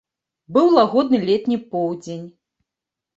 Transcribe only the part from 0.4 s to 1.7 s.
Быў лагодны летні